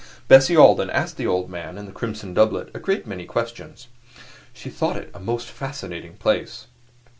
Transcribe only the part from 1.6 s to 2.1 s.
in the